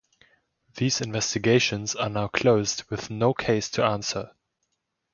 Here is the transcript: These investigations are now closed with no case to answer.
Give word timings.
These 0.77 0.99
investigations 1.01 1.93
are 1.93 2.09
now 2.09 2.27
closed 2.27 2.85
with 2.89 3.11
no 3.11 3.35
case 3.35 3.69
to 3.69 3.85
answer. 3.85 4.31